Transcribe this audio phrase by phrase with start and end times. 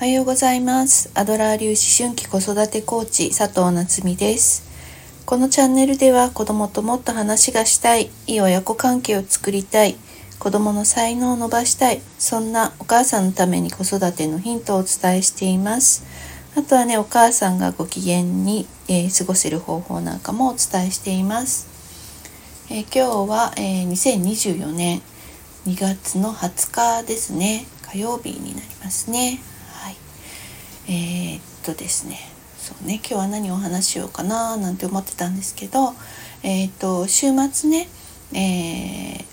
[0.00, 1.10] おはようございます。
[1.14, 4.62] アドラー流思春期子育てコーチ佐藤夏実です。
[5.26, 9.96] このチャンネルでは子供ともっと話がしたいいい親子関係を作りたい
[10.38, 16.06] 子供の才能を伸ばしたいそんなお母さんのために子育てのヒントをお伝えしています。
[16.56, 21.66] あとはねお母さんがご機嫌に、えー、過ごせる方法なんかもお伝えしています、
[22.70, 25.02] えー、今日は、えー、2024年
[25.66, 27.66] 2月の20日ですね。
[27.82, 29.40] 火曜日になりますね。
[30.88, 32.18] えー、っとですね。
[32.56, 32.94] そうね。
[32.94, 35.92] 今日は何をお話しようかななんて思ってたんですけど
[36.42, 37.88] えー、っと週末ね、
[38.34, 39.24] え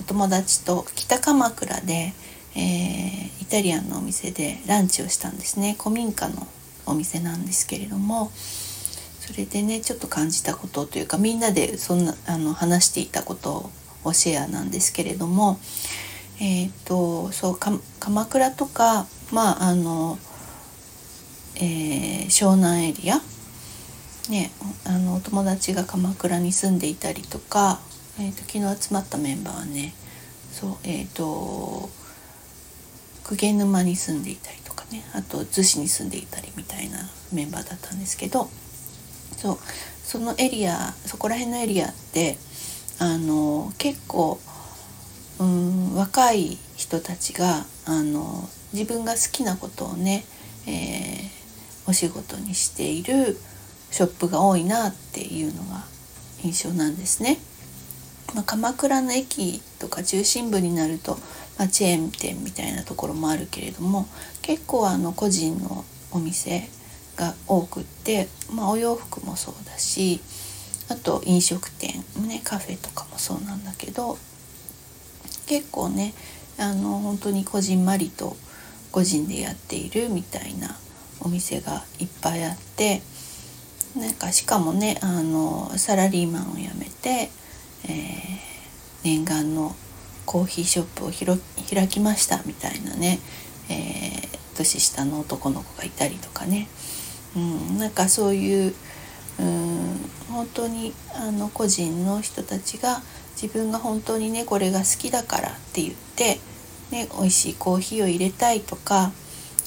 [0.00, 2.14] お友達と北鎌倉で、
[2.54, 5.76] え、イタリアンのお店でランチをしたんですね。
[5.78, 6.46] 古民家の
[6.86, 8.30] お店なんですけれども。
[9.20, 13.70] それでねちょっと感じたことというかみんなでそんなあの話していたこと
[14.04, 15.58] をシェアなんですけれども。
[16.38, 17.58] えっ、ー、とそう
[17.98, 20.18] 鎌倉とかまああの、
[21.56, 23.20] えー、湘南エリア。
[24.30, 24.50] ね
[24.84, 27.80] あのお友達が鎌倉に住んでいたりとか、
[28.18, 29.94] えーと、昨日集まったメンバーはね。
[30.52, 31.88] そうえっ、ー、と
[33.24, 35.04] 鵠沼に住んでいたりとかね。
[35.14, 36.98] あと逗子に住んでいたりみたいな
[37.32, 38.48] メンバーだったんですけど。
[39.36, 39.58] そう
[40.04, 42.38] そのエリアそこら辺のエリアって
[42.98, 44.40] あの結構
[45.38, 50.24] うん若い人たちがあの自分が好きなことをね、
[50.66, 51.35] えー、
[51.86, 53.36] お仕事にしている
[53.90, 55.84] ショップが多いなっていうのが
[56.42, 57.38] 印象なんですね。
[58.34, 61.16] まあ、鎌倉の駅とか中心部になると、
[61.58, 64.06] まあ、チェーン店みたいなところもあるけれども
[64.42, 66.68] 結構あの個人のお店
[67.16, 70.20] が多くって、まあ、お洋服もそうだし
[70.88, 74.18] あと飲食店ねカフェとかもそうなんだけど
[75.46, 76.12] 結構ね
[76.58, 78.36] あの本当にこじんまりと
[78.92, 80.76] 個人でやっているみたいな
[81.20, 83.02] お店がいっぱいあって
[83.96, 87.30] なんかしかもねあのサラリーマンを辞めて、
[87.84, 89.74] えー、念願の
[90.26, 91.10] コーヒーショップを
[91.70, 93.20] 開きましたみたいなね、
[93.70, 96.68] えー、年下の男の子がいたりとかね、
[97.36, 98.74] うん、なんかそういう
[99.38, 103.00] うん本当にあの個人の人たちが
[103.40, 106.38] 自分が本当にねこれが好きだからって言って、
[106.90, 109.12] ね、美味しいコーヒーを入れたいとか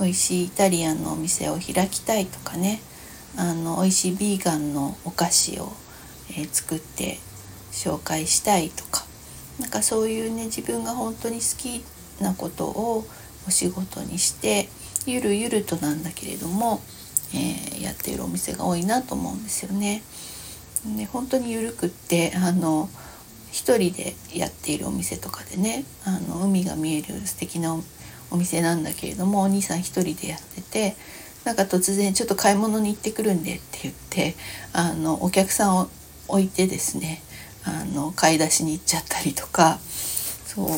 [0.00, 2.80] 美味しいイタリアンのお店を開きたいとかね
[3.36, 5.72] あの美味しいビーガンのお菓子を、
[6.30, 7.18] えー、作って
[7.70, 9.04] 紹介したいとか
[9.60, 11.84] なんかそういうね自分が本当に好き
[12.22, 13.04] なことを
[13.46, 14.68] お仕事にして
[15.06, 16.80] ゆるゆるとなんだけれども
[17.32, 20.02] えー、やっているお店が多いなと思うんですよね。
[20.84, 22.88] ね本当に緩くってあの
[23.52, 27.76] 一人でやっているお店とかでねあの海が見える素敵な
[28.30, 30.96] お店なんだけれどもお兄さん一人でやってて
[31.44, 34.34] なんか突然ちょっと買い物に行ってくるんでって言って
[34.72, 35.88] あのお客さんを
[36.28, 37.22] 置いてですね
[37.64, 40.68] あの買い出しに行っちゃったりとかそう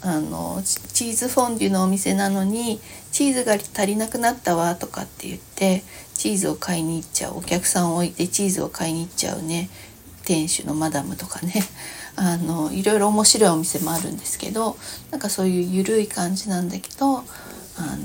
[0.00, 2.80] あのチーズフォンデュのお店なのに
[3.10, 5.82] チーズが足りなくなったわとかって言って
[6.14, 9.70] チーズを買いに行っちゃうお客さんを置いてチーズを買いに行っちゃうね
[10.28, 11.54] 店主のマダムとかね
[12.14, 14.76] あのいろいろ面白いお店もあるんですけど
[15.10, 17.24] なんかそういう緩い感じなんだけど
[17.76, 17.96] あのなん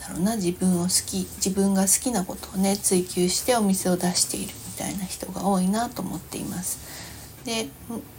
[0.00, 6.78] だろうな自分を好き自分が好きなことをね追求してお店を出しているみたいな人が多いなと思っています。
[7.44, 7.68] で、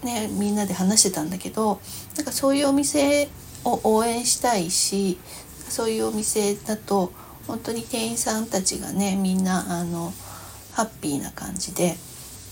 [0.04, 1.80] ね、みんなで話してたんだけど
[2.16, 3.28] なんかそういうお店
[3.64, 5.18] を応援したいし
[5.68, 7.12] そういうお店だと
[7.48, 10.14] 本当に店員さんたちがねみんなあの
[10.74, 11.98] ハッピーな感じで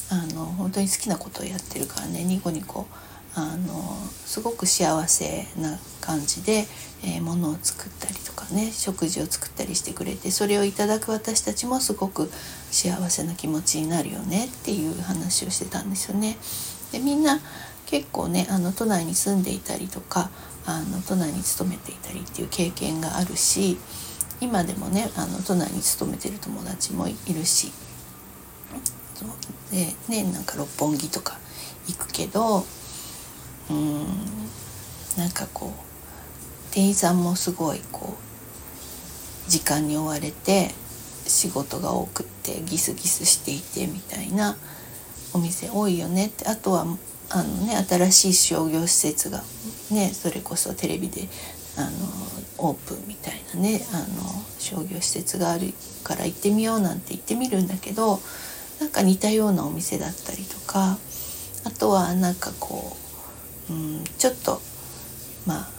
[0.10, 2.88] あの本当に好きなことをやってるからねニコニコ
[3.36, 3.96] あの
[4.26, 6.66] すごく幸せな感じで、
[7.04, 12.32] えー、物を作ったりとかね食事を作ったりしてくれてそれをいただく私たちもすごく
[12.72, 16.38] 幸せな気持ちになるよねっていう話をしてたんですよね。
[16.92, 17.40] でみんな
[17.86, 20.32] 結構ねあの都内に住んでいたりとか
[20.66, 23.78] あの都内に勤めていたりっていう経験があるし
[24.42, 27.72] 今でもねあの都内に勤めてる友達もいるし
[29.18, 29.30] そう
[29.72, 31.40] でねなんか六本木とか
[31.88, 32.64] 行くけど
[33.70, 34.06] うん
[35.18, 38.14] なんかこう店員さんもすごいこ
[39.48, 40.70] う時間に追われて
[41.26, 44.58] 仕事が多くってギスギスしていてみたいな
[45.34, 46.48] お店多いよねって。
[46.48, 46.86] あとは
[47.30, 49.44] あのね新しい商業施設が
[49.92, 51.28] ねそれこそテレビで
[51.78, 51.90] あの
[52.70, 54.06] オープンみたいなねあの
[54.60, 55.74] 商業施設がある
[56.04, 58.20] から行ってみようなんて言ってみるんだけど
[58.80, 60.98] なんか似たようなお店だったりとか
[61.64, 62.96] あとはなんかこ
[63.70, 64.62] う、うん、ちょっと
[65.46, 65.70] まあ、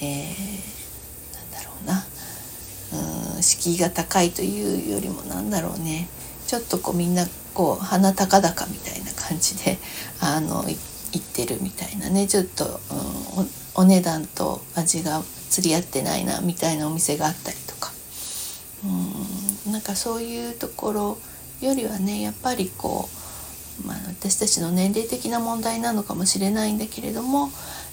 [0.00, 2.04] えー、なんだろうな。
[3.36, 6.08] うん敷居が高いというよりもなんだろうね。
[6.46, 9.78] ちょっとこうみんなこう鼻高々みたいな感じで
[10.20, 12.26] あの言ってるみたいなね。
[12.26, 12.80] ちょっと、
[13.36, 17.92] うん、お値段と味が釣り合ってないなみたいなお店があったりとか。
[18.84, 21.18] うんなんかそういうところ
[21.60, 23.08] よりはねやっぱりこ
[23.84, 27.50] う、まあ、私たちの年齢的な問題なのかもしれないんだけれども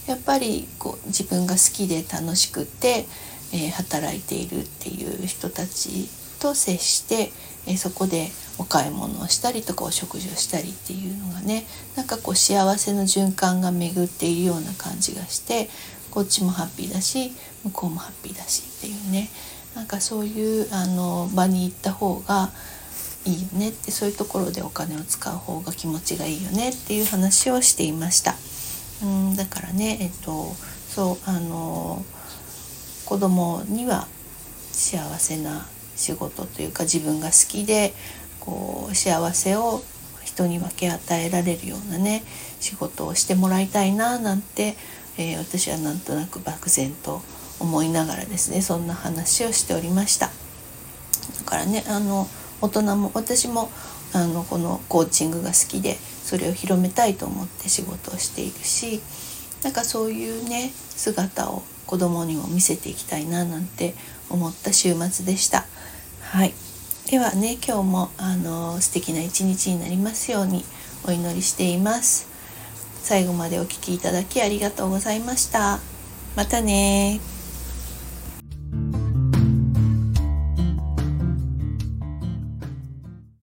[0.08, 3.06] やっぱりこう自分が好きで楽しくて、
[3.54, 6.10] えー、働いているっていう人たち
[6.40, 7.32] と接して、
[7.68, 11.66] えー、そこでお買い物をしたりとかお食事をしたりっていうのがね
[11.96, 15.70] なんかこう幸せの循環が巡っているような感じがして
[16.10, 17.32] こっちもハッピーだし
[17.64, 19.30] 向こうもハッピーだしっていうね
[19.76, 22.52] なんかそういうあの場に行った方が
[23.26, 28.36] いいよねってそういうところでお金を使う方が気持ちがいいよねっていう話をしていました。
[29.04, 30.54] うんだからねえっと
[30.90, 32.04] そうあの
[33.06, 34.08] 子供には
[34.72, 37.94] 幸せな仕事というか自分が好きで
[38.40, 39.82] こう幸せを
[40.24, 42.24] 人に分け与えられるようなね
[42.60, 44.76] 仕事をしてもらいたいななんて、
[45.18, 47.22] えー、私はなんとなく漠然と
[47.60, 50.28] 思いながらですねそんな話をしておりました。
[50.28, 52.28] だからねあの
[52.62, 53.70] 大人も私も
[54.14, 59.02] あのこのコーチングが好きでそれを広めたいと思って仕事をしているし
[59.64, 63.94] なんかそういうね姿を子供にも見せていきたいななんて
[64.30, 65.66] 思った週末でした。
[66.22, 66.54] はい。
[67.10, 70.64] ではね今日もあの素敵な一日になりますように
[71.06, 72.28] お祈りしています。
[73.04, 75.80] 最後までお聴きいただきありがとうございました。
[76.36, 77.20] またね